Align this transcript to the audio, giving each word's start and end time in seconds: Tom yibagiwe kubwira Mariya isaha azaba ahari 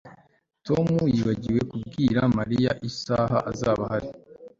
Tom 0.67 0.87
yibagiwe 1.13 1.61
kubwira 1.71 2.19
Mariya 2.37 2.71
isaha 2.89 3.37
azaba 3.51 3.81
ahari 3.87 4.09